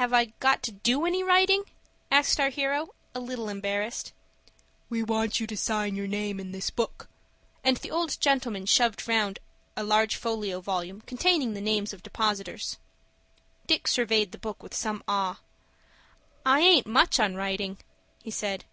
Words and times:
"Have 0.00 0.14
I 0.14 0.32
got 0.40 0.62
to 0.62 0.72
do 0.72 1.04
any 1.04 1.22
writing?" 1.22 1.64
asked 2.10 2.40
our 2.40 2.48
hero, 2.48 2.94
a 3.14 3.20
little 3.20 3.50
embarrassed. 3.50 4.10
"We 4.88 5.02
want 5.02 5.38
you 5.38 5.46
to 5.46 5.54
sign 5.54 5.96
your 5.96 6.06
name 6.06 6.40
in 6.40 6.52
this 6.52 6.70
book," 6.70 7.10
and 7.62 7.76
the 7.76 7.90
old 7.90 8.18
gentleman 8.22 8.64
shoved 8.64 9.06
round 9.06 9.38
a 9.76 9.84
large 9.84 10.16
folio 10.16 10.62
volume 10.62 11.02
containing 11.02 11.52
the 11.52 11.60
names 11.60 11.92
of 11.92 12.02
depositors. 12.02 12.78
Dick 13.66 13.86
surveyed 13.86 14.32
the 14.32 14.38
book 14.38 14.62
with 14.62 14.72
some 14.72 15.02
awe. 15.06 15.40
"I 16.46 16.60
aint 16.60 16.86
much 16.86 17.20
on 17.20 17.34
writin'," 17.34 17.76
he 18.22 18.30
said. 18.30 18.64